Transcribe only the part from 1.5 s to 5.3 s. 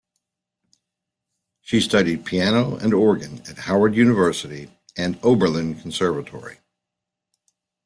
She studied piano and organ at Howard University and